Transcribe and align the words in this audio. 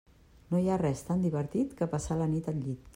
No 0.53 0.61
hi 0.61 0.69
ha 0.75 0.79
res 0.83 1.05
tan 1.11 1.23
divertit 1.27 1.77
que 1.83 1.91
passar 1.95 2.21
la 2.23 2.33
nit 2.37 2.55
al 2.55 2.63
llit. 2.65 2.87